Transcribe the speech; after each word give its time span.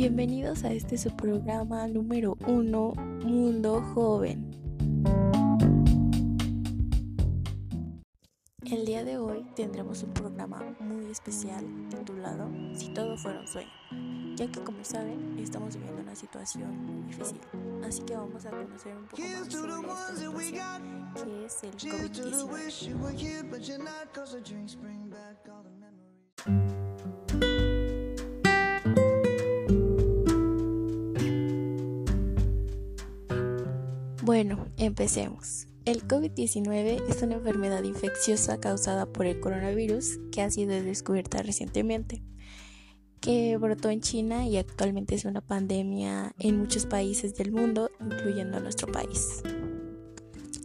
Bienvenidos 0.00 0.64
a 0.64 0.72
este 0.72 0.96
su 0.96 1.14
programa 1.14 1.86
número 1.86 2.38
uno, 2.46 2.94
Mundo 3.22 3.82
Joven. 3.92 4.50
El 8.64 8.86
día 8.86 9.04
de 9.04 9.18
hoy 9.18 9.44
tendremos 9.54 10.02
un 10.02 10.14
programa 10.14 10.74
muy 10.80 11.10
especial 11.10 11.66
titulado 11.90 12.50
Si 12.72 12.88
todo 12.94 13.18
fuera 13.18 13.40
un 13.40 13.46
sueño, 13.46 13.68
ya 14.36 14.50
que 14.50 14.60
como 14.60 14.82
saben 14.84 15.38
estamos 15.38 15.76
viviendo 15.76 16.00
una 16.00 16.16
situación 16.16 16.78
muy 16.78 17.02
difícil, 17.02 17.38
así 17.84 18.00
que 18.00 18.16
vamos 18.16 18.46
a 18.46 18.50
conocer 18.52 18.96
un 18.96 19.04
poco 19.04 19.22
más 19.22 19.48
sobre 19.50 19.68
esta 19.68 19.84
situación 19.84 21.12
que 21.14 21.44
es 21.44 21.62
el 21.62 21.76
COVID-19. 21.76 22.88
Bueno, 34.22 34.66
empecemos. 34.76 35.66
El 35.86 36.06
COVID-19 36.06 37.08
es 37.08 37.22
una 37.22 37.36
enfermedad 37.36 37.82
infecciosa 37.84 38.60
causada 38.60 39.06
por 39.06 39.24
el 39.24 39.40
coronavirus 39.40 40.18
que 40.30 40.42
ha 40.42 40.50
sido 40.50 40.72
descubierta 40.72 41.42
recientemente, 41.42 42.22
que 43.20 43.56
brotó 43.56 43.88
en 43.88 44.02
China 44.02 44.46
y 44.46 44.58
actualmente 44.58 45.14
es 45.14 45.24
una 45.24 45.40
pandemia 45.40 46.34
en 46.38 46.58
muchos 46.58 46.84
países 46.84 47.34
del 47.34 47.50
mundo, 47.50 47.90
incluyendo 47.98 48.60
nuestro 48.60 48.92
país. 48.92 49.42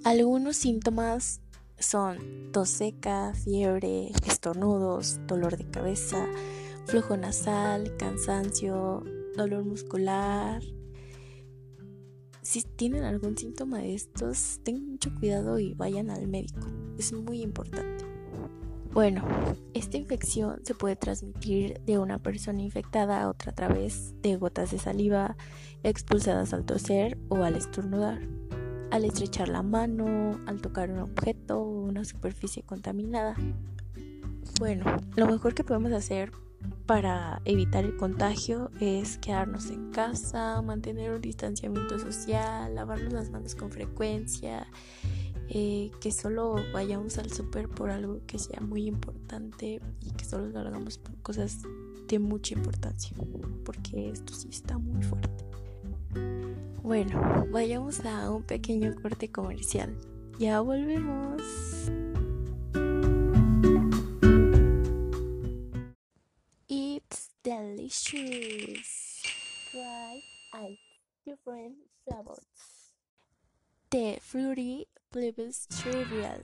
Algunos 0.04 0.58
síntomas 0.58 1.40
son 1.80 2.52
tos 2.52 2.68
seca, 2.68 3.34
fiebre, 3.36 4.12
estornudos, 4.28 5.22
dolor 5.28 5.56
de 5.56 5.70
cabeza, 5.70 6.28
flujo 6.88 7.16
nasal, 7.16 7.96
cansancio, 7.96 9.02
dolor 9.38 9.64
muscular, 9.64 10.62
si 12.46 12.62
tienen 12.62 13.04
algún 13.04 13.36
síntoma 13.36 13.80
de 13.80 13.96
estos, 13.96 14.60
tengan 14.64 14.88
mucho 14.88 15.12
cuidado 15.16 15.58
y 15.58 15.74
vayan 15.74 16.12
al 16.12 16.28
médico. 16.28 16.68
Es 16.96 17.12
muy 17.12 17.42
importante. 17.42 18.06
Bueno, 18.94 19.24
esta 19.74 19.98
infección 19.98 20.62
se 20.64 20.76
puede 20.76 20.96
transmitir 20.96 21.82
de 21.82 21.98
una 21.98 22.20
persona 22.20 22.62
infectada 22.62 23.24
a 23.24 23.30
otra 23.30 23.52
a 23.52 23.56
través 23.56 24.14
de 24.22 24.36
gotas 24.36 24.70
de 24.70 24.78
saliva 24.78 25.36
expulsadas 25.82 26.54
al 26.54 26.66
toser 26.66 27.18
o 27.30 27.38
al 27.44 27.56
estornudar, 27.56 28.22
al 28.92 29.06
estrechar 29.06 29.50
la 29.50 29.64
mano, 29.64 30.40
al 30.46 30.62
tocar 30.62 30.92
un 30.92 31.00
objeto 31.00 31.60
o 31.60 31.82
una 31.82 32.06
superficie 32.06 32.62
contaminada. 32.62 33.36
Bueno, 34.60 34.86
lo 35.16 35.26
mejor 35.26 35.56
que 35.56 35.64
podemos 35.64 35.92
hacer 35.94 36.32
para 36.86 37.42
evitar 37.46 37.84
el 37.84 37.96
contagio 37.98 38.72
es 38.80 39.18
quedarnos 39.18 39.70
en 39.70 39.92
casa, 39.92 40.62
mantener 40.62 41.12
un 41.12 41.22
distanciamiento 41.22 41.98
social, 41.98 42.76
lavarnos 42.76 43.14
las 43.14 43.30
manos 43.30 43.56
con 43.56 43.72
frecuencia, 43.72 44.68
eh, 45.50 45.92
que 46.00 46.12
solo 46.12 46.56
vayamos 46.74 47.18
al 47.18 47.32
súper 47.32 47.70
por 47.70 47.90
algo 47.90 48.22
que 48.28 48.38
sea 48.38 48.62
muy 48.62 48.88
importante 48.88 49.82
y 50.02 50.12
que 50.12 50.26
solo 50.26 50.48
lo 50.48 50.60
hagamos 50.60 50.98
por 50.98 51.16
cosas 51.22 51.60
de 52.08 52.20
mucha 52.20 52.54
importancia, 52.54 53.16
porque 53.64 54.10
esto 54.10 54.34
sí 54.34 54.50
está 54.52 54.78
muy 54.78 55.02
fuerte. 55.04 55.46
Bueno, 56.84 57.48
vayamos 57.52 58.06
a 58.06 58.30
un 58.30 58.44
pequeño 58.44 58.94
corte 59.02 59.32
comercial. 59.32 59.96
Ya 60.38 60.62
volvemos. 60.62 61.42
Delicious. 67.46 69.22
Try 69.72 70.20
eight 70.66 70.80
different 71.26 71.76
flavors. 72.04 72.42
The 73.92 74.18
fruity 74.20 74.88
flavors 75.12 75.68
trivial. 75.80 76.42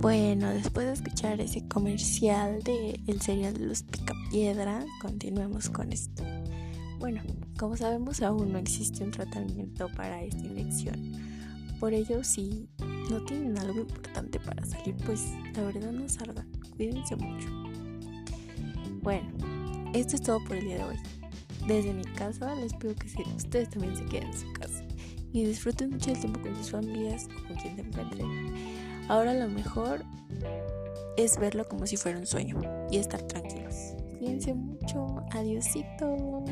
Bueno, 0.00 0.48
después 0.48 0.86
de 0.86 0.92
escuchar 0.94 1.42
ese 1.42 1.68
comercial 1.68 2.62
de 2.62 2.98
el 3.06 3.20
cereal 3.20 3.52
de 3.52 3.66
los 3.66 3.82
picapiedra, 3.82 4.82
continuemos 5.02 5.68
con 5.68 5.92
esto. 5.92 6.24
Bueno, 6.98 7.20
como 7.58 7.76
sabemos 7.76 8.22
aún 8.22 8.50
no 8.50 8.58
existe 8.58 9.04
un 9.04 9.10
tratamiento 9.10 9.90
para 9.94 10.22
esta 10.22 10.42
infección. 10.42 11.12
Por 11.78 11.92
ello, 11.92 12.24
si 12.24 12.66
no 13.10 13.22
tienen 13.26 13.58
algo 13.58 13.80
importante 13.80 14.40
para 14.40 14.64
salir, 14.64 14.96
pues 15.04 15.22
la 15.54 15.64
verdad 15.64 15.92
no 15.92 16.08
salgan. 16.08 16.50
Cuídense 16.76 17.16
mucho. 17.16 17.48
Bueno, 19.02 19.28
esto 19.92 20.16
es 20.16 20.22
todo 20.22 20.42
por 20.44 20.56
el 20.56 20.64
día 20.64 20.76
de 20.78 20.84
hoy. 20.84 20.96
Desde 21.68 21.92
mi 21.92 22.04
casa 22.04 22.54
les 22.54 22.72
pido 22.72 22.94
que 22.94 23.06
ustedes 23.36 23.68
también 23.68 23.94
se 23.94 24.06
queden 24.06 24.28
en 24.28 24.38
su 24.38 24.50
casa 24.54 24.82
y 25.30 25.44
disfruten 25.44 25.90
mucho 25.90 26.10
el 26.10 26.20
tiempo 26.20 26.40
con 26.40 26.56
sus 26.56 26.70
familias 26.70 27.26
o 27.26 27.48
con 27.48 27.56
quien 27.58 27.76
se 27.76 27.82
encuentren 27.82 28.89
Ahora 29.10 29.34
lo 29.34 29.48
mejor 29.48 30.04
es 31.16 31.36
verlo 31.36 31.66
como 31.66 31.84
si 31.84 31.96
fuera 31.96 32.16
un 32.16 32.26
sueño 32.26 32.60
y 32.92 32.98
estar 32.98 33.20
tranquilos. 33.22 33.94
Cuídense 34.20 34.54
mucho. 34.54 35.16
Adiosito. 35.32 36.44